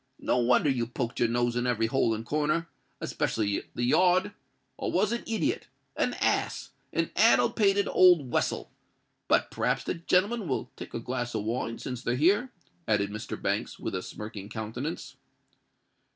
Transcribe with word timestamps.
No 0.17 0.37
wonder 0.39 0.67
you 0.67 0.87
poked 0.87 1.19
your 1.19 1.29
nose 1.29 1.55
in 1.55 1.67
every 1.67 1.85
hole 1.85 2.15
and 2.15 2.25
corner—'specially 2.25 3.65
the 3.75 3.83
yard. 3.83 4.33
I 4.81 4.85
was 4.87 5.11
a 5.11 5.19
idiot—a 5.31 6.23
ass—a 6.25 7.11
addle 7.15 7.51
pated 7.51 7.87
old 7.87 8.31
wessel! 8.31 8.71
But 9.27 9.51
p'rhaps 9.51 9.83
the 9.83 9.93
gen'lemen 9.93 10.47
will 10.47 10.71
take 10.75 10.95
a 10.95 10.99
glass 10.99 11.35
of 11.35 11.43
wine, 11.43 11.77
since 11.77 12.01
they're 12.01 12.15
here?" 12.15 12.49
added 12.87 13.11
Mr. 13.11 13.39
Banks, 13.39 13.77
with 13.77 13.93
a 13.93 14.01
smirking 14.01 14.49
countenance. 14.49 15.17